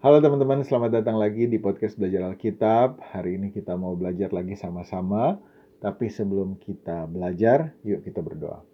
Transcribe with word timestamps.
Halo 0.00 0.16
teman-teman, 0.16 0.64
selamat 0.64 0.96
datang 0.96 1.20
lagi 1.20 1.44
di 1.44 1.60
podcast 1.60 2.00
Belajar 2.00 2.32
Alkitab. 2.32 3.04
Hari 3.12 3.36
ini 3.36 3.52
kita 3.52 3.76
mau 3.76 3.92
belajar 3.92 4.32
lagi 4.32 4.56
sama-sama. 4.56 5.36
Tapi 5.76 6.08
sebelum 6.08 6.56
kita 6.56 7.04
belajar, 7.04 7.76
yuk 7.84 8.00
kita 8.08 8.24
berdoa. 8.24 8.64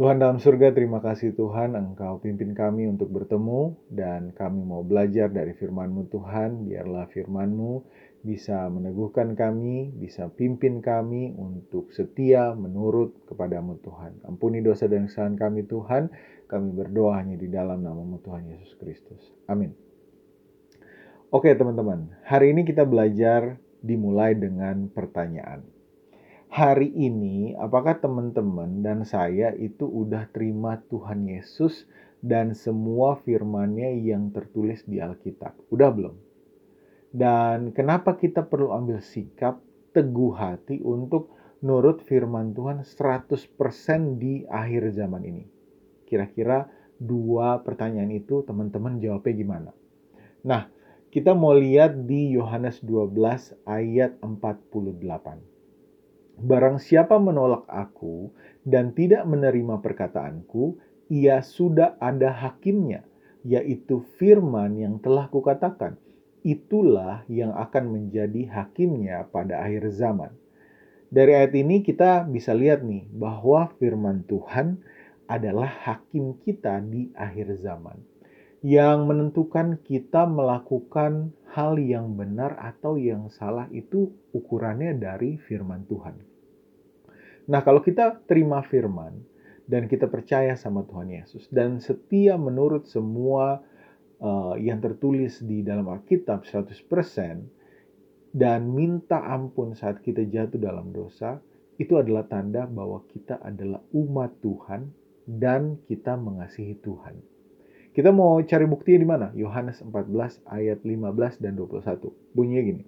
Tuhan 0.00 0.16
dalam 0.16 0.40
surga, 0.40 0.72
terima 0.72 1.04
kasih 1.04 1.36
Tuhan 1.36 1.76
Engkau 1.76 2.24
pimpin 2.24 2.56
kami 2.56 2.88
untuk 2.88 3.12
bertemu 3.12 3.76
dan 3.92 4.32
kami 4.32 4.64
mau 4.64 4.80
belajar 4.80 5.28
dari 5.28 5.52
firman-Mu 5.52 6.08
Tuhan. 6.08 6.64
Biarlah 6.64 7.12
firman-Mu 7.12 7.84
bisa 8.22 8.70
meneguhkan 8.70 9.34
kami, 9.34 9.90
bisa 9.98 10.30
pimpin 10.30 10.78
kami 10.78 11.34
untuk 11.34 11.90
setia 11.90 12.54
menurut 12.54 13.26
kepadamu 13.26 13.82
Tuhan. 13.82 14.22
Ampuni 14.22 14.62
dosa 14.62 14.86
dan 14.86 15.10
kesalahan 15.10 15.34
kami 15.34 15.66
Tuhan. 15.66 16.06
Kami 16.46 16.68
berdoa 16.70 17.18
hanya 17.18 17.34
di 17.34 17.50
dalam 17.50 17.82
namamu 17.82 18.22
Tuhan 18.22 18.46
Yesus 18.46 18.78
Kristus. 18.78 19.22
Amin. 19.50 19.74
Oke 21.32 21.50
teman-teman, 21.56 22.12
hari 22.22 22.52
ini 22.52 22.62
kita 22.62 22.84
belajar 22.86 23.58
dimulai 23.82 24.38
dengan 24.38 24.86
pertanyaan. 24.92 25.64
Hari 26.52 26.92
ini, 26.92 27.56
apakah 27.56 27.96
teman-teman 28.04 28.84
dan 28.84 29.08
saya 29.08 29.56
itu 29.56 29.88
udah 29.88 30.28
terima 30.28 30.84
Tuhan 30.92 31.24
Yesus 31.24 31.88
dan 32.20 32.52
semua 32.52 33.16
firman-Nya 33.24 33.96
yang 33.96 34.28
tertulis 34.36 34.84
di 34.84 35.00
Alkitab? 35.00 35.56
Udah 35.72 35.88
belum? 35.88 36.31
Dan 37.12 37.76
kenapa 37.76 38.16
kita 38.16 38.48
perlu 38.48 38.72
ambil 38.72 39.04
sikap 39.04 39.60
teguh 39.92 40.32
hati 40.32 40.80
untuk 40.80 41.36
nurut 41.60 42.00
firman 42.08 42.56
Tuhan 42.56 42.88
100% 42.88 44.16
di 44.16 44.48
akhir 44.48 44.96
zaman 44.96 45.22
ini? 45.28 45.44
Kira-kira 46.08 46.72
dua 46.96 47.60
pertanyaan 47.60 48.08
itu 48.16 48.40
teman-teman 48.48 48.96
jawabnya 48.96 49.34
gimana? 49.36 49.70
Nah, 50.48 50.72
kita 51.12 51.36
mau 51.36 51.52
lihat 51.52 52.08
di 52.08 52.32
Yohanes 52.32 52.80
12 52.80 53.60
ayat 53.68 54.16
48. 54.24 55.52
Barang 56.40 56.80
siapa 56.80 57.20
menolak 57.20 57.68
aku 57.68 58.32
dan 58.64 58.96
tidak 58.96 59.28
menerima 59.28 59.84
perkataanku, 59.84 60.80
ia 61.12 61.44
sudah 61.44 62.00
ada 62.00 62.32
hakimnya, 62.32 63.04
yaitu 63.44 64.00
firman 64.16 64.80
yang 64.80 64.96
telah 65.04 65.28
kukatakan. 65.28 66.00
Itulah 66.42 67.22
yang 67.30 67.54
akan 67.54 67.94
menjadi 67.94 68.50
hakimnya 68.50 69.30
pada 69.30 69.62
akhir 69.62 69.94
zaman. 69.94 70.34
Dari 71.12 71.38
ayat 71.38 71.54
ini 71.54 71.86
kita 71.86 72.26
bisa 72.26 72.50
lihat 72.56 72.82
nih 72.82 73.06
bahwa 73.14 73.70
firman 73.78 74.26
Tuhan 74.26 74.82
adalah 75.30 75.70
hakim 75.70 76.40
kita 76.42 76.82
di 76.82 77.14
akhir 77.14 77.62
zaman 77.62 78.00
yang 78.62 79.10
menentukan 79.10 79.82
kita 79.82 80.22
melakukan 80.22 81.34
hal 81.50 81.76
yang 81.82 82.14
benar 82.14 82.54
atau 82.62 82.94
yang 82.94 83.26
salah 83.26 83.66
itu 83.74 84.14
ukurannya 84.30 84.94
dari 84.94 85.34
firman 85.36 85.82
Tuhan. 85.90 86.14
Nah, 87.50 87.60
kalau 87.66 87.82
kita 87.82 88.22
terima 88.30 88.62
firman 88.62 89.18
dan 89.66 89.90
kita 89.90 90.06
percaya 90.06 90.54
sama 90.54 90.86
Tuhan 90.86 91.10
Yesus 91.10 91.50
dan 91.50 91.82
setia 91.82 92.38
menurut 92.38 92.86
semua 92.86 93.66
uh, 94.22 94.54
yang 94.56 94.78
tertulis 94.78 95.42
di 95.42 95.66
dalam 95.66 95.90
Alkitab 95.90 96.46
100% 96.46 96.86
dan 98.32 98.64
minta 98.72 99.20
ampun 99.20 99.76
saat 99.76 100.00
kita 100.00 100.24
jatuh 100.24 100.56
dalam 100.56 100.88
dosa, 100.88 101.36
itu 101.76 102.00
adalah 102.00 102.24
tanda 102.24 102.64
bahwa 102.64 103.04
kita 103.12 103.42
adalah 103.44 103.84
umat 103.92 104.40
Tuhan 104.40 104.88
dan 105.28 105.76
kita 105.84 106.16
mengasihi 106.16 106.80
Tuhan. 106.80 107.20
Kita 107.92 108.08
mau 108.08 108.40
cari 108.40 108.64
buktinya 108.64 108.98
di 109.04 109.08
mana? 109.08 109.26
Yohanes 109.36 109.84
14 109.84 110.48
ayat 110.48 110.80
15 110.80 111.44
dan 111.44 111.52
21. 111.60 112.08
Bunyinya 112.32 112.62
gini. 112.64 112.84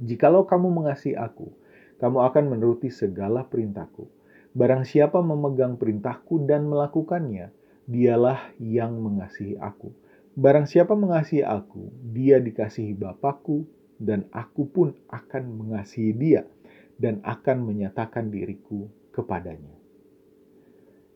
Jikalau 0.00 0.48
kamu 0.48 0.72
mengasihi 0.80 1.12
aku, 1.12 1.52
kamu 2.00 2.24
akan 2.32 2.44
menuruti 2.48 2.88
segala 2.88 3.44
perintahku. 3.44 4.08
Barang 4.56 4.88
siapa 4.88 5.20
memegang 5.20 5.76
perintahku 5.76 6.48
dan 6.48 6.72
melakukannya, 6.72 7.52
dialah 7.84 8.48
yang 8.56 8.96
mengasihi 8.96 9.60
aku. 9.60 9.92
Barang 10.38 10.70
siapa 10.70 10.94
mengasihi 10.94 11.42
aku, 11.42 11.90
dia 12.14 12.38
dikasihi 12.38 12.94
Bapakku, 12.94 13.66
dan 13.98 14.30
aku 14.30 14.70
pun 14.70 14.94
akan 15.10 15.50
mengasihi 15.50 16.14
dia, 16.14 16.46
dan 16.94 17.18
akan 17.26 17.66
menyatakan 17.66 18.30
diriku 18.30 18.86
kepadanya. 19.10 19.74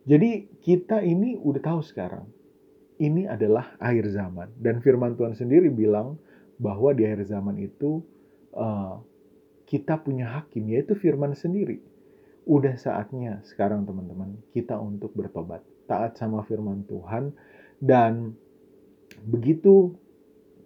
Jadi 0.03 0.51
kita 0.59 1.07
ini 1.07 1.39
udah 1.39 1.63
tahu 1.63 1.87
sekarang 1.87 2.27
ini 2.99 3.31
adalah 3.31 3.79
akhir 3.79 4.11
zaman. 4.11 4.51
Dan 4.59 4.83
firman 4.83 5.15
Tuhan 5.15 5.39
sendiri 5.39 5.71
bilang 5.71 6.19
bahwa 6.59 6.91
di 6.91 7.07
akhir 7.07 7.31
zaman 7.31 7.63
itu 7.63 8.03
uh, 8.59 8.99
kita 9.71 10.03
punya 10.03 10.43
hakim, 10.43 10.67
yaitu 10.71 10.99
firman 10.99 11.39
sendiri. 11.39 11.79
Udah 12.43 12.75
saatnya 12.75 13.39
sekarang 13.47 13.87
teman-teman 13.87 14.35
kita 14.51 14.75
untuk 14.79 15.15
bertobat. 15.15 15.63
Taat 15.87 16.19
sama 16.19 16.43
firman 16.43 16.83
Tuhan. 16.91 17.35
Dan 17.83 18.35
begitu 19.23 19.95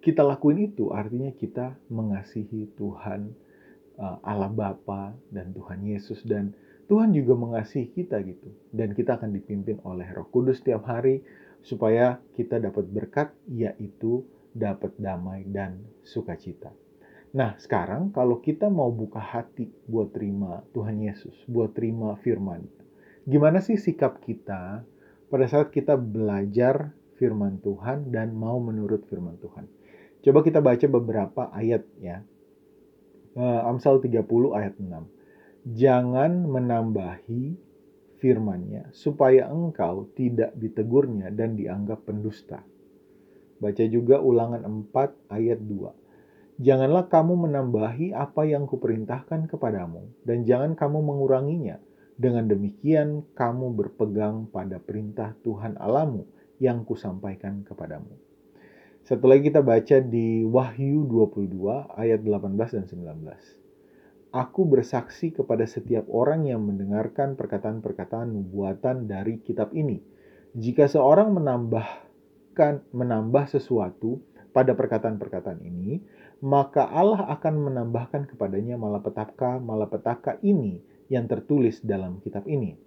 kita 0.01 0.23
lakuin 0.23 0.71
itu 0.71 0.93
artinya 0.93 1.33
kita 1.35 1.75
mengasihi 1.91 2.71
Tuhan 2.77 3.33
uh, 3.99 4.17
Allah 4.23 4.49
Bapa 4.49 5.13
dan 5.33 5.51
Tuhan 5.51 5.83
Yesus 5.83 6.23
dan 6.23 6.53
Tuhan 6.87 7.11
juga 7.11 7.35
mengasihi 7.35 7.91
kita 7.91 8.23
gitu 8.23 8.47
dan 8.71 8.95
kita 8.95 9.19
akan 9.19 9.35
dipimpin 9.35 9.83
oleh 9.83 10.07
Roh 10.15 10.29
Kudus 10.31 10.63
setiap 10.63 10.87
hari 10.87 11.19
supaya 11.59 12.15
kita 12.39 12.63
dapat 12.63 12.87
berkat 12.87 13.29
yaitu 13.51 14.23
dapat 14.55 14.95
damai 14.95 15.43
dan 15.43 15.83
sukacita. 16.07 16.71
Nah, 17.35 17.59
sekarang 17.59 18.15
kalau 18.15 18.39
kita 18.39 18.71
mau 18.71 18.87
buka 18.87 19.19
hati 19.19 19.67
buat 19.85 20.15
terima 20.15 20.63
Tuhan 20.71 21.03
Yesus, 21.03 21.35
buat 21.45 21.75
terima 21.75 22.15
firman, 22.23 22.63
gimana 23.27 23.59
sih 23.59 23.75
sikap 23.75 24.23
kita 24.23 24.87
pada 25.27 25.45
saat 25.51 25.75
kita 25.75 25.99
belajar 25.99 26.95
firman 27.17 27.59
Tuhan 27.59 28.13
dan 28.13 28.37
mau 28.37 28.61
menurut 28.61 29.03
firman 29.09 29.35
Tuhan? 29.41 29.65
Coba 30.23 30.39
kita 30.41 30.61
baca 30.61 30.85
beberapa 30.89 31.49
ayat 31.53 31.83
ya. 32.01 32.21
Eh, 33.37 33.61
Amsal 33.69 34.01
30 34.01 34.53
ayat 34.57 34.77
6. 34.81 35.05
Jangan 35.77 36.47
menambahi 36.47 37.59
firmannya, 38.17 38.89
supaya 38.97 39.45
engkau 39.49 40.09
tidak 40.17 40.57
ditegurnya 40.57 41.29
dan 41.29 41.53
dianggap 41.53 42.01
pendusta. 42.07 42.65
Baca 43.61 43.83
juga 43.85 44.21
ulangan 44.21 44.65
4 44.65 45.33
ayat 45.33 45.61
2. 45.61 45.93
Janganlah 46.57 47.05
kamu 47.05 47.33
menambahi 47.49 48.17
apa 48.17 48.49
yang 48.49 48.65
kuperintahkan 48.65 49.45
kepadamu, 49.45 50.09
dan 50.25 50.41
jangan 50.41 50.73
kamu 50.73 51.05
menguranginya. 51.05 51.77
Dengan 52.17 52.49
demikian 52.49 53.29
kamu 53.37 53.77
berpegang 53.77 54.49
pada 54.49 54.81
perintah 54.81 55.37
Tuhan 55.45 55.77
Alamu 55.77 56.25
yang 56.57 56.85
kusampaikan 56.85 57.65
kepadamu. 57.65 58.13
Satu 59.07 59.23
lagi 59.23 59.47
kita 59.47 59.63
baca 59.63 60.03
di 60.03 60.43
Wahyu 60.43 61.07
22 61.07 61.95
ayat 61.95 62.19
18 62.19 62.75
dan 62.75 62.85
19. 62.85 64.35
Aku 64.35 64.67
bersaksi 64.67 65.31
kepada 65.31 65.63
setiap 65.63 66.03
orang 66.11 66.43
yang 66.43 66.59
mendengarkan 66.59 67.39
perkataan-perkataan 67.39 68.35
nubuatan 68.35 69.07
dari 69.07 69.39
kitab 69.39 69.71
ini. 69.71 70.03
Jika 70.51 70.91
seorang 70.91 71.31
menambahkan 71.31 72.83
menambah 72.91 73.47
sesuatu 73.47 74.19
pada 74.51 74.75
perkataan-perkataan 74.75 75.63
ini, 75.63 76.03
maka 76.43 76.85
Allah 76.85 77.31
akan 77.31 77.71
menambahkan 77.71 78.27
kepadanya 78.35 78.75
malapetaka-malapetaka 78.75 80.43
ini 80.43 80.83
yang 81.07 81.25
tertulis 81.31 81.79
dalam 81.79 82.19
kitab 82.19 82.43
ini. 82.45 82.86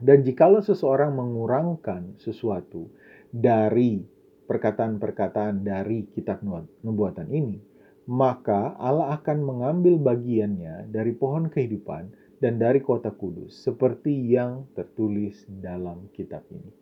Dan 0.00 0.24
jikalau 0.24 0.64
seseorang 0.64 1.12
mengurangkan 1.12 2.16
sesuatu 2.16 2.88
dari 3.28 4.00
perkataan-perkataan 4.48 5.60
dari 5.60 6.08
kitab 6.10 6.40
nubuatan 6.82 7.28
ini, 7.28 7.60
maka 8.08 8.74
Allah 8.80 9.14
akan 9.20 9.38
mengambil 9.44 10.00
bagiannya 10.00 10.88
dari 10.90 11.12
pohon 11.14 11.52
kehidupan 11.52 12.10
dan 12.40 12.56
dari 12.56 12.80
kota 12.80 13.12
kudus, 13.12 13.52
seperti 13.52 14.32
yang 14.32 14.64
tertulis 14.72 15.44
dalam 15.46 16.08
kitab 16.16 16.42
ini. 16.48 16.72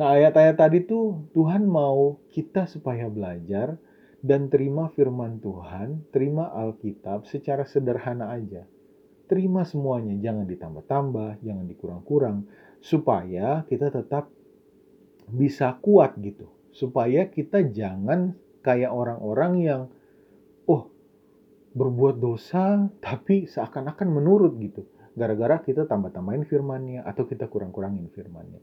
Nah, 0.00 0.16
ayat-ayat 0.16 0.56
tadi 0.56 0.88
tuh 0.88 1.28
Tuhan 1.36 1.68
mau 1.68 2.16
kita 2.32 2.64
supaya 2.64 3.12
belajar 3.12 3.76
dan 4.24 4.48
terima 4.48 4.88
firman 4.96 5.36
Tuhan, 5.44 6.08
terima 6.08 6.48
Alkitab 6.48 7.28
secara 7.28 7.68
sederhana 7.68 8.32
aja. 8.32 8.64
Terima 9.30 9.64
semuanya, 9.64 10.14
jangan 10.18 10.44
ditambah-tambah, 10.44 11.40
jangan 11.40 11.64
dikurang-kurang, 11.68 12.48
supaya 12.82 13.64
kita 13.68 13.88
tetap 13.88 14.28
bisa 15.30 15.78
kuat 15.80 16.18
gitu. 16.20 16.50
Supaya 16.72 17.28
kita 17.28 17.64
jangan 17.68 18.36
kayak 18.60 18.92
orang-orang 18.92 19.52
yang 19.60 19.82
berbuat 21.72 22.20
dosa 22.20 22.92
tapi 23.00 23.48
seakan-akan 23.48 24.08
menurut 24.12 24.52
gitu 24.60 24.84
gara-gara 25.12 25.60
kita 25.60 25.84
tambah-tambahin 25.88 26.48
firmannya 26.48 27.04
atau 27.04 27.28
kita 27.28 27.48
kurang-kurangin 27.48 28.08
firmannya. 28.12 28.60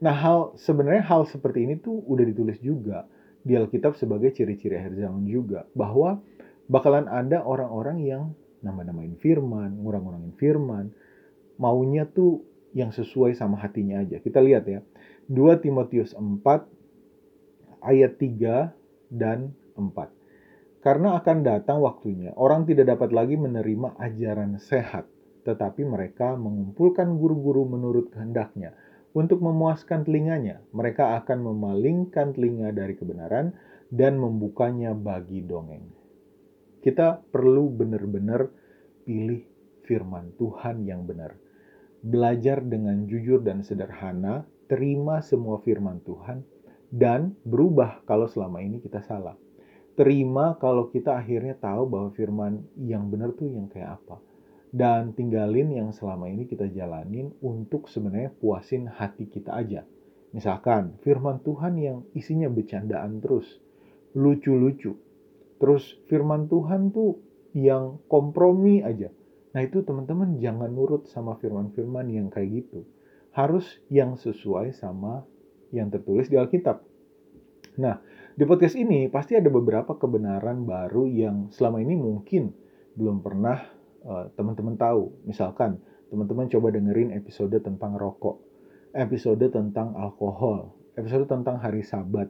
Nah, 0.00 0.16
hal 0.16 0.56
sebenarnya 0.56 1.04
hal 1.04 1.28
seperti 1.28 1.68
ini 1.68 1.76
tuh 1.76 2.00
udah 2.08 2.24
ditulis 2.24 2.56
juga 2.64 3.04
di 3.44 3.52
Alkitab 3.52 4.00
sebagai 4.00 4.32
ciri-ciri 4.32 4.80
akhir 4.80 4.96
zaman 4.96 5.28
juga. 5.28 5.68
Bahwa 5.76 6.24
bakalan 6.72 7.04
ada 7.04 7.44
orang-orang 7.44 8.00
yang 8.00 8.22
nama-namain 8.60 9.16
firman, 9.20 9.80
ngurang-ngurangin 9.80 10.34
firman, 10.36 10.92
maunya 11.60 12.08
tuh 12.08 12.44
yang 12.72 12.94
sesuai 12.94 13.34
sama 13.34 13.58
hatinya 13.58 14.00
aja. 14.00 14.22
Kita 14.22 14.38
lihat 14.38 14.64
ya. 14.70 14.80
2 15.30 15.62
Timotius 15.62 16.14
4 16.14 16.42
ayat 17.82 18.12
3 18.18 18.74
dan 19.10 19.54
4. 19.74 20.10
Karena 20.80 21.20
akan 21.20 21.44
datang 21.44 21.84
waktunya, 21.84 22.32
orang 22.40 22.64
tidak 22.64 22.96
dapat 22.96 23.12
lagi 23.12 23.36
menerima 23.36 24.00
ajaran 24.00 24.56
sehat, 24.56 25.04
tetapi 25.44 25.84
mereka 25.84 26.40
mengumpulkan 26.40 27.20
guru-guru 27.20 27.68
menurut 27.68 28.08
kehendaknya. 28.08 28.72
Untuk 29.12 29.42
memuaskan 29.44 30.06
telinganya, 30.06 30.62
mereka 30.72 31.20
akan 31.20 31.52
memalingkan 31.52 32.32
telinga 32.32 32.72
dari 32.72 32.96
kebenaran 32.96 33.52
dan 33.92 34.16
membukanya 34.16 34.94
bagi 34.94 35.42
dongeng. 35.42 35.99
Kita 36.80 37.20
perlu 37.20 37.68
benar-benar 37.68 38.48
pilih 39.04 39.44
firman 39.84 40.32
Tuhan 40.40 40.84
yang 40.88 41.04
benar. 41.04 41.36
Belajar 42.00 42.64
dengan 42.64 43.04
jujur 43.04 43.44
dan 43.44 43.60
sederhana, 43.60 44.48
terima 44.68 45.20
semua 45.20 45.60
firman 45.60 46.00
Tuhan, 46.00 46.40
dan 46.88 47.36
berubah 47.44 48.02
kalau 48.08 48.24
selama 48.24 48.64
ini 48.64 48.80
kita 48.80 49.04
salah 49.04 49.36
terima 50.00 50.56
kalau 50.56 50.88
kita 50.88 51.12
akhirnya 51.12 51.60
tahu 51.60 51.84
bahwa 51.84 52.08
firman 52.16 52.64
yang 52.80 53.12
benar 53.12 53.36
tuh 53.36 53.52
yang 53.52 53.68
kayak 53.68 54.00
apa. 54.00 54.16
Dan 54.72 55.12
tinggalin 55.12 55.76
yang 55.76 55.92
selama 55.92 56.32
ini 56.32 56.48
kita 56.48 56.72
jalanin 56.72 57.36
untuk 57.44 57.84
sebenarnya 57.84 58.32
puasin 58.32 58.88
hati 58.88 59.28
kita 59.28 59.52
aja. 59.52 59.84
Misalkan 60.32 60.96
firman 61.04 61.44
Tuhan 61.44 61.76
yang 61.76 62.08
isinya 62.16 62.48
bercandaan 62.48 63.20
terus, 63.20 63.60
lucu-lucu. 64.16 64.96
Terus 65.60 66.00
firman 66.08 66.48
Tuhan 66.48 66.90
tuh 66.90 67.20
yang 67.52 68.00
kompromi 68.08 68.80
aja. 68.80 69.12
Nah 69.52 69.60
itu 69.60 69.84
teman-teman 69.84 70.40
jangan 70.40 70.72
nurut 70.72 71.04
sama 71.10 71.36
firman-firman 71.36 72.08
yang 72.08 72.32
kayak 72.32 72.64
gitu. 72.64 72.88
Harus 73.36 73.78
yang 73.92 74.16
sesuai 74.16 74.72
sama 74.74 75.22
yang 75.70 75.92
tertulis 75.92 76.26
di 76.26 76.40
Alkitab. 76.40 76.82
Nah, 77.78 78.02
di 78.34 78.42
podcast 78.42 78.74
ini 78.74 79.06
pasti 79.06 79.38
ada 79.38 79.46
beberapa 79.46 79.94
kebenaran 79.94 80.66
baru 80.66 81.06
yang 81.06 81.52
selama 81.54 81.78
ini 81.78 81.94
mungkin 81.94 82.50
belum 82.98 83.22
pernah 83.22 83.62
uh, 84.02 84.26
teman-teman 84.34 84.74
tahu. 84.74 85.22
Misalkan 85.28 85.78
teman-teman 86.10 86.50
coba 86.50 86.74
dengerin 86.74 87.14
episode 87.14 87.54
tentang 87.62 87.94
rokok, 87.94 88.42
episode 88.96 89.46
tentang 89.54 89.94
alkohol, 89.94 90.74
episode 90.98 91.30
tentang 91.30 91.62
hari 91.62 91.86
sabat, 91.86 92.26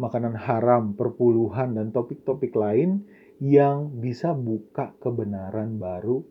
makanan 0.00 0.32
haram, 0.32 0.96
perpuluhan, 0.96 1.76
dan 1.76 1.92
topik-topik 1.92 2.56
lain 2.56 3.04
yang 3.36 3.92
bisa 4.00 4.32
buka 4.32 4.96
kebenaran 4.96 5.76
baru 5.76 6.24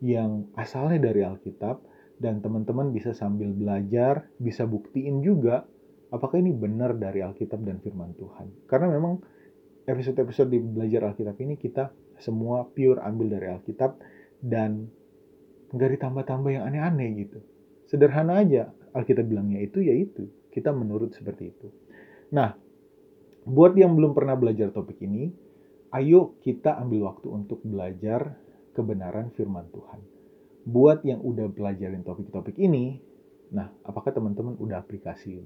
yang 0.00 0.48
asalnya 0.56 1.12
dari 1.12 1.20
Alkitab 1.22 1.84
dan 2.16 2.40
teman-teman 2.40 2.90
bisa 2.90 3.12
sambil 3.12 3.52
belajar, 3.52 4.32
bisa 4.40 4.64
buktiin 4.64 5.20
juga 5.20 5.68
apakah 6.08 6.40
ini 6.40 6.56
benar 6.56 6.96
dari 6.96 7.20
Alkitab 7.20 7.60
dan 7.62 7.78
firman 7.84 8.16
Tuhan. 8.16 8.66
Karena 8.66 8.88
memang 8.88 9.20
episode-episode 9.84 10.48
di 10.48 10.58
belajar 10.60 11.12
Alkitab 11.12 11.36
ini 11.44 11.60
kita 11.60 11.92
semua 12.16 12.64
pure 12.64 13.02
ambil 13.02 13.36
dari 13.36 13.46
Alkitab 13.52 14.00
dan 14.40 14.88
nggak 15.72 15.90
ditambah-tambah 16.00 16.50
yang 16.52 16.64
aneh-aneh 16.68 17.08
gitu. 17.28 17.38
Sederhana 17.88 18.40
aja 18.40 18.72
Alkitab 18.92 19.28
bilangnya 19.28 19.60
itu 19.64 19.80
ya 19.84 19.92
itu. 19.96 20.28
Kita 20.52 20.70
menurut 20.70 21.16
seperti 21.16 21.48
itu. 21.48 21.68
Nah, 22.36 22.52
buat 23.42 23.74
yang 23.74 23.98
belum 23.98 24.14
pernah 24.14 24.38
belajar 24.38 24.70
topik 24.70 25.02
ini, 25.02 25.32
ayo 25.92 26.38
kita 26.42 26.78
ambil 26.78 27.12
waktu 27.12 27.28
untuk 27.28 27.60
belajar 27.66 28.38
kebenaran 28.72 29.34
firman 29.34 29.68
Tuhan. 29.74 30.00
Buat 30.62 31.02
yang 31.02 31.20
udah 31.20 31.50
pelajarin 31.50 32.06
topik-topik 32.06 32.54
ini, 32.56 33.02
nah 33.50 33.68
apakah 33.82 34.14
teman-teman 34.14 34.54
udah 34.62 34.78
aplikasiin? 34.78 35.42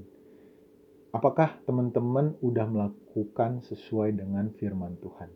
Apakah 1.16 1.56
teman-teman 1.64 2.36
udah 2.44 2.68
melakukan 2.68 3.64
sesuai 3.64 4.20
dengan 4.20 4.52
firman 4.60 5.00
Tuhan? 5.00 5.32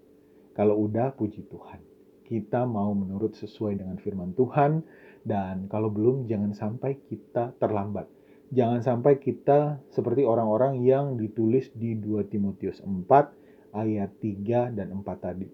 Kalau 0.52 0.76
udah, 0.76 1.16
puji 1.16 1.48
Tuhan. 1.48 1.80
Kita 2.28 2.68
mau 2.68 2.92
menurut 2.92 3.32
sesuai 3.32 3.80
dengan 3.80 3.96
firman 3.96 4.36
Tuhan, 4.36 4.84
dan 5.24 5.72
kalau 5.72 5.88
belum, 5.88 6.28
jangan 6.28 6.52
sampai 6.52 7.00
kita 7.08 7.56
terlambat. 7.56 8.19
Jangan 8.50 8.82
sampai 8.82 9.22
kita 9.22 9.78
seperti 9.94 10.26
orang-orang 10.26 10.82
yang 10.82 11.14
ditulis 11.14 11.70
di 11.70 11.94
2 11.94 12.26
Timotius 12.26 12.82
4 12.82 13.06
ayat 13.70 14.10
3 14.18 14.74
dan 14.74 14.90
4 14.90 15.06
tadi. 15.22 15.46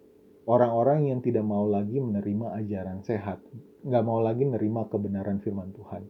Orang-orang 0.48 1.12
yang 1.12 1.20
tidak 1.20 1.44
mau 1.44 1.69
lagi 1.69 2.00
menerima 2.00 2.56
ajaran 2.56 3.04
sehat, 3.04 3.44
nggak 3.84 4.04
mau 4.06 4.25
lagi 4.25 4.48
menerima 4.48 4.88
kebenaran 4.88 5.44
firman 5.44 5.76
Tuhan. 5.76 6.08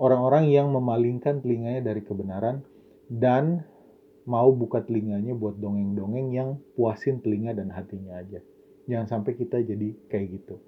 Orang-orang 0.00 0.50
yang 0.50 0.72
memalingkan 0.74 1.44
telinganya 1.44 1.94
dari 1.94 2.02
kebenaran 2.02 2.64
dan 3.06 3.62
mau 4.26 4.50
buka 4.50 4.82
telinganya 4.82 5.36
buat 5.38 5.62
dongeng-dongeng 5.62 6.28
yang 6.34 6.58
puasin 6.74 7.22
telinga 7.22 7.54
dan 7.54 7.70
hatinya 7.70 8.18
aja. 8.18 8.42
Jangan 8.90 9.06
sampai 9.06 9.38
kita 9.38 9.62
jadi 9.62 9.94
kayak 10.10 10.26
gitu. 10.42 10.58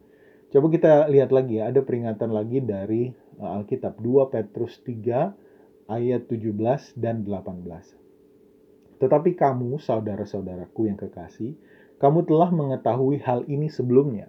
Coba 0.52 0.68
kita 0.68 1.08
lihat 1.08 1.32
lagi 1.32 1.56
ya, 1.56 1.72
ada 1.72 1.80
peringatan 1.80 2.28
lagi 2.28 2.60
dari 2.60 3.08
uh, 3.40 3.56
Alkitab 3.56 3.96
2 4.04 4.28
Petrus 4.28 4.84
3 4.84 5.88
ayat 5.88 6.28
17 6.28 6.92
dan 7.00 7.24
18. 7.24 9.00
Tetapi 9.00 9.30
kamu, 9.32 9.80
saudara-saudaraku 9.80 10.92
yang 10.92 11.00
kekasih, 11.00 11.56
kamu 11.96 12.28
telah 12.28 12.52
mengetahui 12.52 13.24
hal 13.24 13.48
ini 13.48 13.72
sebelumnya. 13.72 14.28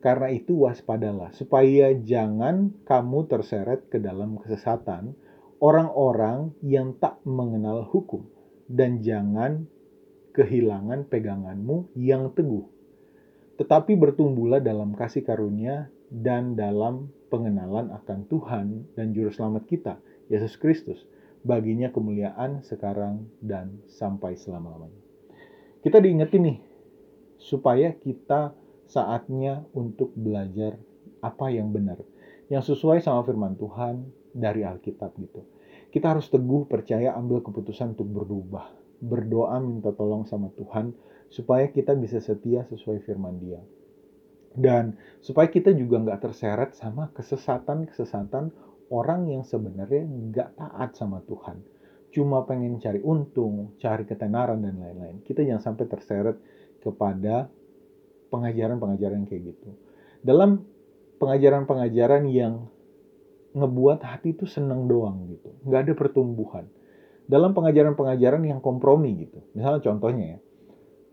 Karena 0.00 0.32
itu 0.32 0.64
waspadalah, 0.64 1.28
supaya 1.36 1.92
jangan 1.92 2.72
kamu 2.88 3.28
terseret 3.28 3.84
ke 3.92 4.00
dalam 4.00 4.40
kesesatan, 4.40 5.12
orang-orang 5.60 6.56
yang 6.64 6.96
tak 6.96 7.20
mengenal 7.28 7.84
hukum, 7.84 8.24
dan 8.64 9.04
jangan 9.04 9.68
kehilangan 10.32 11.04
peganganmu 11.04 11.92
yang 12.00 12.32
teguh. 12.32 12.79
Tetapi 13.60 13.92
bertumbuhlah 13.92 14.64
dalam 14.64 14.96
kasih 14.96 15.20
karunia 15.20 15.92
dan 16.08 16.56
dalam 16.56 17.12
pengenalan 17.28 17.92
akan 17.92 18.24
Tuhan 18.24 18.88
dan 18.96 19.12
Juru 19.12 19.28
Selamat 19.28 19.68
kita, 19.68 20.00
Yesus 20.32 20.56
Kristus. 20.56 21.04
Baginya 21.44 21.92
kemuliaan 21.92 22.64
sekarang 22.64 23.28
dan 23.44 23.84
sampai 23.84 24.40
selama-lamanya. 24.40 24.96
Kita 25.84 26.00
diingetin 26.00 26.40
nih, 26.40 26.58
supaya 27.36 27.92
kita 27.92 28.56
saatnya 28.88 29.60
untuk 29.76 30.08
belajar 30.16 30.80
apa 31.20 31.52
yang 31.52 31.68
benar, 31.68 32.00
yang 32.48 32.64
sesuai 32.64 33.04
sama 33.04 33.20
firman 33.28 33.60
Tuhan, 33.60 34.08
dari 34.32 34.64
Alkitab 34.64 35.20
gitu. 35.20 35.44
Kita 35.92 36.16
harus 36.16 36.32
teguh 36.32 36.64
percaya 36.64 37.12
ambil 37.12 37.44
keputusan 37.44 37.92
untuk 37.92 38.08
berubah, 38.08 38.72
berdoa 39.04 39.60
minta 39.60 39.92
tolong 39.92 40.24
sama 40.24 40.48
Tuhan 40.56 40.96
supaya 41.30 41.70
kita 41.70 41.94
bisa 41.94 42.18
setia 42.18 42.66
sesuai 42.66 43.06
firman 43.06 43.38
Dia. 43.38 43.62
Dan 44.50 44.98
supaya 45.22 45.46
kita 45.46 45.70
juga 45.70 46.02
nggak 46.02 46.20
terseret 46.26 46.70
sama 46.74 47.14
kesesatan-kesesatan 47.14 48.50
orang 48.90 49.30
yang 49.30 49.46
sebenarnya 49.46 50.02
nggak 50.04 50.58
taat 50.58 50.90
sama 50.98 51.22
Tuhan. 51.22 51.62
Cuma 52.10 52.42
pengen 52.42 52.82
cari 52.82 52.98
untung, 53.06 53.78
cari 53.78 54.02
ketenaran, 54.02 54.66
dan 54.66 54.82
lain-lain. 54.82 55.22
Kita 55.22 55.46
jangan 55.46 55.62
sampai 55.62 55.86
terseret 55.86 56.36
kepada 56.82 57.46
pengajaran-pengajaran 58.34 59.30
kayak 59.30 59.54
gitu. 59.54 59.70
Dalam 60.26 60.66
pengajaran-pengajaran 61.22 62.26
yang 62.26 62.66
ngebuat 63.54 64.02
hati 64.02 64.34
itu 64.34 64.50
seneng 64.50 64.90
doang 64.90 65.30
gitu. 65.30 65.54
Nggak 65.62 65.80
ada 65.86 65.92
pertumbuhan. 65.94 66.66
Dalam 67.30 67.54
pengajaran-pengajaran 67.54 68.42
yang 68.42 68.58
kompromi 68.58 69.14
gitu. 69.30 69.38
Misalnya 69.54 69.78
contohnya 69.86 70.24
ya, 70.34 70.38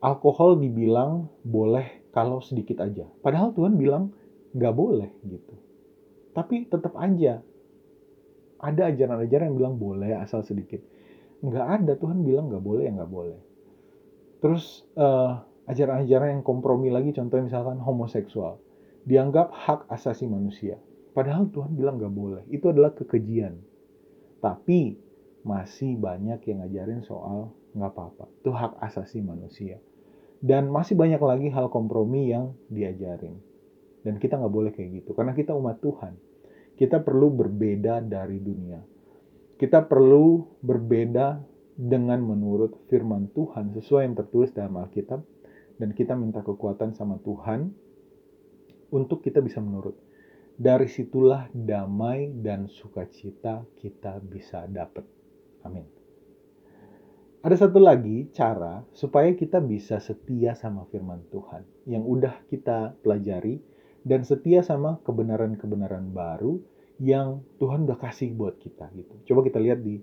alkohol 0.04 0.60
dibilang 0.62 1.30
boleh 1.46 2.10
kalau 2.14 2.42
sedikit 2.42 2.82
aja. 2.82 3.06
Padahal 3.22 3.54
Tuhan 3.54 3.78
bilang 3.78 4.14
nggak 4.54 4.74
boleh 4.74 5.10
gitu. 5.26 5.54
Tapi 6.34 6.70
tetap 6.70 6.94
aja 6.98 7.42
ada 8.58 8.82
ajaran-ajaran 8.90 9.54
yang 9.54 9.58
bilang 9.58 9.76
boleh 9.78 10.18
asal 10.18 10.42
sedikit. 10.42 10.82
Nggak 11.46 11.68
ada, 11.82 11.94
Tuhan 11.94 12.26
bilang 12.26 12.50
nggak 12.50 12.64
boleh 12.66 12.90
ya 12.90 12.92
nggak 12.98 13.12
boleh. 13.14 13.40
Terus 14.42 14.86
uh, 14.98 15.42
ajaran-ajaran 15.70 16.42
yang 16.42 16.44
kompromi 16.46 16.90
lagi 16.90 17.14
contohnya 17.14 17.54
misalkan 17.54 17.78
homoseksual. 17.82 18.58
Dianggap 19.08 19.54
hak 19.54 19.88
asasi 19.88 20.28
manusia 20.28 20.78
Padahal 21.18 21.50
Tuhan 21.50 21.74
bilang 21.74 21.98
gak 21.98 22.14
boleh. 22.14 22.46
Itu 22.54 22.70
adalah 22.70 22.94
kekejian. 22.94 23.58
Tapi 24.38 25.02
masih 25.42 25.98
banyak 25.98 26.46
yang 26.46 26.62
ngajarin 26.62 27.02
soal 27.02 27.57
gak 27.76 27.92
apa-apa. 27.92 28.26
Itu 28.44 28.54
hak 28.54 28.80
asasi 28.80 29.20
manusia. 29.20 29.82
Dan 30.38 30.70
masih 30.70 30.94
banyak 30.94 31.20
lagi 31.20 31.48
hal 31.50 31.68
kompromi 31.74 32.32
yang 32.32 32.54
diajarin. 32.70 33.42
Dan 34.06 34.22
kita 34.22 34.38
gak 34.38 34.54
boleh 34.54 34.72
kayak 34.72 35.04
gitu. 35.04 35.18
Karena 35.18 35.34
kita 35.34 35.58
umat 35.58 35.82
Tuhan. 35.82 36.14
Kita 36.78 37.02
perlu 37.02 37.34
berbeda 37.34 38.06
dari 38.06 38.38
dunia. 38.38 38.80
Kita 39.58 39.82
perlu 39.90 40.62
berbeda 40.62 41.42
dengan 41.78 42.22
menurut 42.22 42.86
firman 42.90 43.30
Tuhan 43.34 43.74
sesuai 43.74 44.06
yang 44.06 44.16
tertulis 44.18 44.54
dalam 44.54 44.78
Alkitab 44.78 45.22
dan 45.78 45.94
kita 45.94 46.18
minta 46.18 46.42
kekuatan 46.42 46.94
sama 46.94 47.22
Tuhan 47.22 47.70
untuk 48.90 49.22
kita 49.22 49.42
bisa 49.42 49.62
menurut. 49.62 49.94
Dari 50.58 50.90
situlah 50.90 51.54
damai 51.54 52.34
dan 52.34 52.66
sukacita 52.66 53.62
kita 53.78 54.18
bisa 54.26 54.66
dapat. 54.66 55.06
Amin. 55.62 55.97
Ada 57.46 57.70
satu 57.70 57.78
lagi 57.78 58.34
cara 58.34 58.82
supaya 58.98 59.30
kita 59.38 59.62
bisa 59.62 60.02
setia 60.02 60.58
sama 60.58 60.90
firman 60.90 61.22
Tuhan 61.30 61.62
yang 61.86 62.02
udah 62.02 62.34
kita 62.50 62.98
pelajari 63.06 63.62
dan 64.02 64.26
setia 64.26 64.66
sama 64.66 64.98
kebenaran-kebenaran 65.06 66.10
baru 66.18 66.58
yang 66.98 67.46
Tuhan 67.62 67.86
udah 67.86 68.02
kasih 68.02 68.34
buat 68.34 68.58
kita 68.58 68.90
gitu. 68.98 69.14
Coba 69.30 69.46
kita 69.46 69.62
lihat 69.62 69.86
di 69.86 70.02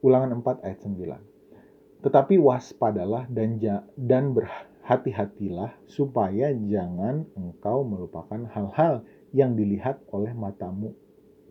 Ulangan 0.00 0.40
4 0.40 0.64
ayat 0.64 0.80
9. 0.80 2.08
Tetapi 2.08 2.40
waspadalah 2.40 3.28
dan 3.28 3.60
dan 4.00 4.32
berhati-hatilah 4.32 5.76
supaya 5.84 6.56
jangan 6.56 7.28
engkau 7.36 7.84
melupakan 7.84 8.48
hal-hal 8.48 9.04
yang 9.36 9.60
dilihat 9.60 10.00
oleh 10.08 10.32
matamu 10.32 10.96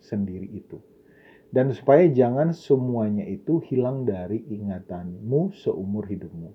sendiri 0.02 0.50
itu. 0.50 0.82
Dan 1.52 1.76
supaya 1.76 2.08
jangan 2.08 2.56
semuanya 2.56 3.28
itu 3.28 3.60
hilang 3.68 4.08
dari 4.08 4.40
ingatanmu 4.48 5.52
seumur 5.52 6.08
hidupmu. 6.08 6.50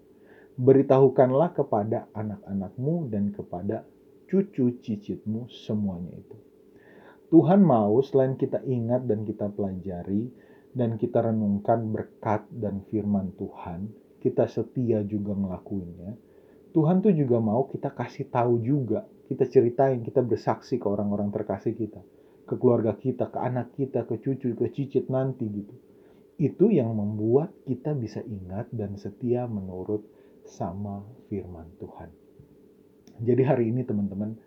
Beritahukanlah 0.57 1.53
kepada 1.53 2.09
anak-anakmu 2.17 3.13
dan 3.13 3.29
kepada 3.37 3.85
cucu 4.25 4.81
cicitmu 4.81 5.53
semuanya 5.53 6.17
itu. 6.17 6.37
Tuhan 7.29 7.61
mau 7.61 8.01
selain 8.01 8.41
kita 8.41 8.65
ingat 8.65 9.05
dan 9.05 9.29
kita 9.29 9.53
pelajari 9.53 10.33
dan 10.73 10.97
kita 10.97 11.29
renungkan 11.29 11.93
berkat 11.93 12.49
dan 12.49 12.81
firman 12.89 13.37
Tuhan, 13.37 13.93
kita 14.25 14.49
setia 14.49 15.05
juga 15.05 15.37
ngelakuinnya. 15.37 16.17
Tuhan 16.73 17.05
tuh 17.05 17.13
juga 17.13 17.37
mau 17.41 17.69
kita 17.69 17.93
kasih 17.93 18.33
tahu 18.33 18.65
juga 18.65 19.05
kita 19.27 19.45
ceritain, 19.51 20.01
kita 20.07 20.23
bersaksi 20.23 20.79
ke 20.79 20.87
orang-orang 20.87 21.35
terkasih 21.35 21.75
kita, 21.75 21.99
ke 22.47 22.55
keluarga 22.57 22.95
kita, 22.95 23.27
ke 23.29 23.39
anak 23.43 23.75
kita, 23.75 24.07
ke 24.07 24.23
cucu, 24.23 24.55
ke 24.55 24.71
cicit 24.71 25.11
nanti 25.11 25.51
gitu. 25.51 25.75
Itu 26.39 26.71
yang 26.71 26.95
membuat 26.95 27.51
kita 27.67 27.99
bisa 27.99 28.23
ingat 28.23 28.71
dan 28.71 28.95
setia 28.97 29.51
menurut 29.51 30.07
sama 30.47 31.03
firman 31.27 31.67
Tuhan. 31.83 32.09
Jadi 33.19 33.43
hari 33.43 33.75
ini 33.75 33.83
teman-teman, 33.83 34.39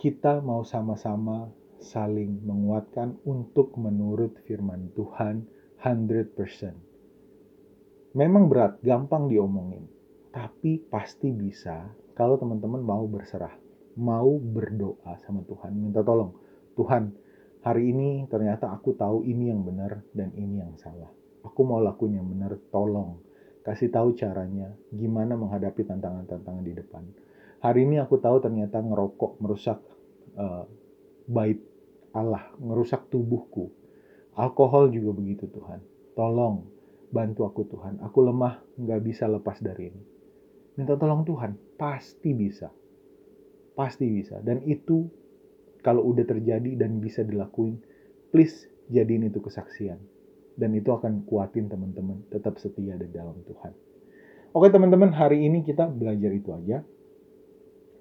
kita 0.00 0.42
mau 0.42 0.66
sama-sama 0.66 1.46
saling 1.78 2.42
menguatkan 2.42 3.14
untuk 3.28 3.76
menurut 3.78 4.34
firman 4.48 4.90
Tuhan 4.96 5.44
100%. 5.84 8.16
Memang 8.16 8.48
berat, 8.48 8.80
gampang 8.80 9.28
diomongin, 9.28 9.84
tapi 10.32 10.80
pasti 10.80 11.36
bisa 11.36 11.84
kalau 12.16 12.40
teman-teman 12.40 12.80
mau 12.80 13.04
berserah, 13.04 13.52
mau 14.00 14.40
berdoa 14.40 15.20
sama 15.28 15.44
Tuhan, 15.44 15.76
minta 15.76 16.00
tolong. 16.00 16.45
Tuhan, 16.76 17.10
hari 17.64 17.90
ini 17.90 18.28
ternyata 18.28 18.68
aku 18.68 18.92
tahu 18.92 19.24
ini 19.24 19.48
yang 19.48 19.64
benar 19.64 20.04
dan 20.12 20.30
ini 20.36 20.60
yang 20.60 20.76
salah. 20.76 21.08
Aku 21.42 21.64
mau 21.64 21.80
lakuin 21.80 22.20
yang 22.20 22.28
benar, 22.28 22.54
tolong. 22.68 23.18
Kasih 23.64 23.90
tahu 23.90 24.14
caranya, 24.14 24.70
gimana 24.94 25.34
menghadapi 25.34 25.82
tantangan-tantangan 25.88 26.62
di 26.62 26.74
depan. 26.76 27.02
Hari 27.64 27.82
ini 27.82 27.96
aku 27.98 28.20
tahu 28.20 28.38
ternyata 28.38 28.78
ngerokok 28.78 29.42
merusak 29.42 29.80
uh, 30.38 30.68
bait 31.26 31.58
Allah, 32.14 32.52
merusak 32.60 33.08
tubuhku. 33.10 33.72
Alkohol 34.36 34.92
juga 34.92 35.16
begitu 35.16 35.48
Tuhan. 35.48 35.80
Tolong 36.12 36.62
bantu 37.08 37.48
aku 37.48 37.64
Tuhan. 37.66 38.04
Aku 38.04 38.20
lemah, 38.20 38.60
nggak 38.76 39.00
bisa 39.00 39.24
lepas 39.26 39.58
dari 39.64 39.88
ini. 39.88 40.02
Minta 40.76 40.94
tolong 41.00 41.24
Tuhan, 41.24 41.56
pasti 41.80 42.36
bisa. 42.36 42.68
Pasti 43.72 44.04
bisa. 44.12 44.44
Dan 44.44 44.60
itu 44.68 45.08
kalau 45.86 46.02
udah 46.02 46.26
terjadi 46.26 46.74
dan 46.74 46.98
bisa 46.98 47.22
dilakuin, 47.22 47.78
please 48.34 48.66
jadiin 48.90 49.30
itu 49.30 49.38
kesaksian. 49.38 50.02
Dan 50.58 50.74
itu 50.74 50.90
akan 50.90 51.22
kuatin 51.30 51.70
teman-teman 51.70 52.26
tetap 52.26 52.58
setia 52.58 52.98
di 52.98 53.06
dalam 53.14 53.38
Tuhan. 53.46 53.70
Oke 54.50 54.66
teman-teman, 54.74 55.14
hari 55.14 55.46
ini 55.46 55.62
kita 55.62 55.86
belajar 55.86 56.32
itu 56.34 56.50
aja. 56.50 56.82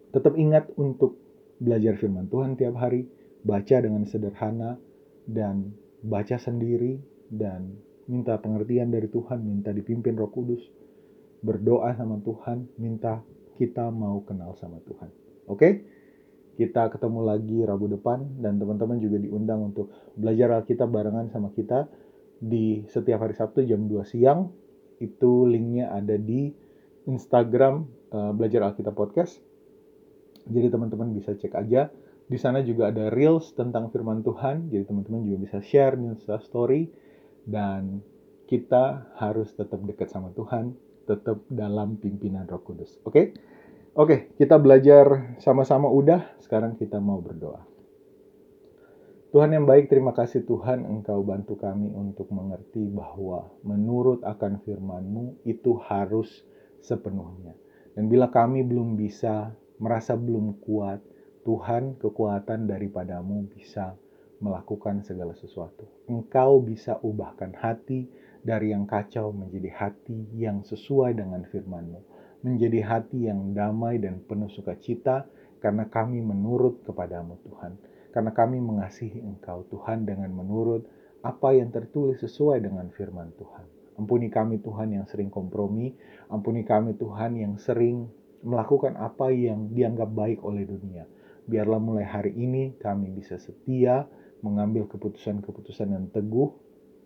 Tetap 0.09 0.33
ingat 0.33 0.73
untuk 0.81 1.19
belajar 1.61 1.93
firman 2.01 2.25
Tuhan 2.31 2.57
tiap 2.57 2.73
hari, 2.81 3.05
baca 3.45 3.77
dengan 3.77 4.07
sederhana, 4.09 4.81
dan 5.29 5.77
baca 6.01 6.41
sendiri, 6.41 6.97
dan 7.29 7.75
minta 8.09 8.39
pengertian 8.41 8.89
dari 8.89 9.11
Tuhan, 9.11 9.45
minta 9.45 9.69
dipimpin 9.69 10.17
roh 10.17 10.31
kudus 10.33 10.63
berdoa 11.45 11.93
sama 11.93 12.17
Tuhan, 12.25 12.65
minta 12.81 13.21
kita 13.61 13.93
mau 13.93 14.23
kenal 14.25 14.57
sama 14.57 14.81
Tuhan. 14.81 15.09
Oke? 15.45 15.85
Kita 16.55 16.87
ketemu 16.87 17.19
lagi 17.27 17.59
Rabu 17.67 17.91
depan 17.91 18.39
dan 18.39 18.55
teman-teman 18.55 18.95
juga 19.03 19.19
diundang 19.19 19.75
untuk 19.75 19.91
belajar 20.15 20.55
Alkitab 20.55 20.87
barengan 20.87 21.27
sama 21.27 21.51
kita 21.51 21.91
di 22.39 22.87
setiap 22.87 23.27
hari 23.27 23.35
Sabtu 23.35 23.67
jam 23.67 23.91
2 23.91 24.07
siang. 24.07 24.55
Itu 25.03 25.43
linknya 25.43 25.91
ada 25.91 26.15
di 26.15 26.55
Instagram 27.11 27.83
uh, 28.15 28.31
Belajar 28.31 28.71
Alkitab 28.71 28.95
Podcast. 28.95 29.35
Jadi 30.47 30.71
teman-teman 30.71 31.11
bisa 31.11 31.35
cek 31.35 31.51
aja. 31.59 31.91
Di 32.25 32.39
sana 32.39 32.63
juga 32.63 32.87
ada 32.89 33.11
reels 33.11 33.51
tentang 33.51 33.91
firman 33.91 34.23
Tuhan. 34.23 34.71
Jadi 34.71 34.87
teman-teman 34.87 35.27
juga 35.27 35.37
bisa 35.43 35.59
share 35.59 35.99
di 35.99 36.07
story 36.23 36.87
dan 37.43 37.99
kita 38.47 39.13
harus 39.19 39.51
tetap 39.53 39.83
dekat 39.83 40.07
sama 40.07 40.31
Tuhan 40.31 40.73
tetap 41.05 41.45
dalam 41.51 42.01
pimpinan 42.01 42.49
Roh 42.49 42.61
Kudus. 42.65 42.97
Oke? 43.05 43.11
Okay? 43.11 43.25
Oke, 43.95 44.27
kita 44.35 44.59
belajar 44.59 45.39
sama-sama 45.39 45.87
udah, 45.87 46.35
sekarang 46.43 46.75
kita 46.75 46.99
mau 46.99 47.23
berdoa. 47.23 47.63
Tuhan 49.31 49.55
yang 49.55 49.63
baik, 49.63 49.87
terima 49.87 50.11
kasih 50.11 50.43
Tuhan 50.43 50.83
Engkau 50.83 51.23
bantu 51.23 51.55
kami 51.55 51.95
untuk 51.95 52.27
mengerti 52.27 52.91
bahwa 52.91 53.47
menurut 53.63 54.19
akan 54.27 54.59
firman-Mu 54.67 55.47
itu 55.47 55.79
harus 55.87 56.27
sepenuhnya. 56.83 57.55
Dan 57.95 58.11
bila 58.11 58.27
kami 58.27 58.67
belum 58.67 58.99
bisa, 58.99 59.55
merasa 59.79 60.19
belum 60.19 60.59
kuat, 60.59 60.99
Tuhan 61.47 61.95
kekuatan 61.95 62.67
daripadamu 62.67 63.47
bisa 63.47 63.95
melakukan 64.43 65.07
segala 65.07 65.39
sesuatu. 65.39 65.87
Engkau 66.11 66.59
bisa 66.59 66.99
ubahkan 66.99 67.55
hati, 67.55 68.11
dari 68.45 68.75
yang 68.75 68.85
kacau 68.85 69.33
menjadi 69.33 69.73
hati 69.73 70.29
yang 70.37 70.61
sesuai 70.61 71.17
dengan 71.17 71.47
firman-Mu, 71.49 72.14
menjadi 72.45 72.85
hati 72.85 73.25
yang 73.25 73.57
damai 73.57 73.97
dan 73.97 74.21
penuh 74.21 74.53
sukacita 74.53 75.25
karena 75.57 75.89
kami 75.89 76.21
menurut 76.21 76.85
kepadamu 76.85 77.41
Tuhan, 77.41 77.73
karena 78.13 78.29
kami 78.29 78.61
mengasihi 78.61 79.17
Engkau 79.25 79.65
Tuhan 79.73 80.05
dengan 80.05 80.29
menurut 80.29 80.85
apa 81.25 81.57
yang 81.57 81.73
tertulis 81.73 82.21
sesuai 82.21 82.61
dengan 82.61 82.85
firman 82.93 83.33
Tuhan. 83.33 83.65
Ampuni 83.97 84.29
kami 84.29 84.61
Tuhan 84.61 84.93
yang 84.93 85.09
sering 85.09 85.33
kompromi, 85.33 85.89
ampuni 86.29 86.61
kami 86.61 86.93
Tuhan 86.93 87.33
yang 87.33 87.57
sering 87.57 88.05
melakukan 88.45 88.93
apa 88.93 89.33
yang 89.33 89.73
dianggap 89.73 90.13
baik 90.13 90.45
oleh 90.45 90.69
dunia. 90.69 91.09
Biarlah 91.49 91.81
mulai 91.81 92.05
hari 92.05 92.37
ini 92.37 92.77
kami 92.77 93.09
bisa 93.09 93.41
setia 93.41 94.05
mengambil 94.45 94.85
keputusan-keputusan 94.85 95.89
yang 95.89 96.05
teguh 96.13 96.53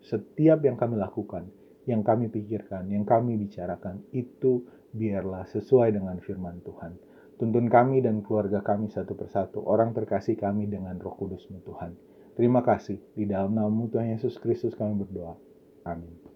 setiap 0.04 0.60
yang 0.64 0.76
kami 0.76 1.00
lakukan, 1.00 1.48
yang 1.88 2.04
kami 2.04 2.28
pikirkan, 2.28 2.92
yang 2.92 3.08
kami 3.08 3.40
bicarakan, 3.40 4.04
itu 4.12 4.64
biarlah 4.94 5.46
sesuai 5.50 5.94
dengan 5.94 6.18
firman 6.22 6.62
Tuhan. 6.62 6.92
Tuntun 7.40 7.72
kami 7.72 8.04
dan 8.04 8.20
keluarga 8.20 8.60
kami 8.60 8.92
satu 8.92 9.16
persatu, 9.16 9.64
orang 9.64 9.96
terkasih 9.96 10.36
kami 10.36 10.68
dengan 10.68 11.00
roh 11.00 11.16
kudusmu 11.16 11.64
Tuhan. 11.64 11.96
Terima 12.36 12.60
kasih, 12.60 13.00
di 13.16 13.24
dalam 13.24 13.56
nama 13.56 13.68
Tuhan 13.68 14.12
Yesus 14.12 14.36
Kristus 14.36 14.76
kami 14.76 15.00
berdoa. 15.00 15.34
Amin. 15.88 16.29